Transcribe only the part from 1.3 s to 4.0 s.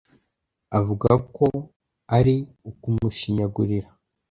ko ari ukumushinyagurira,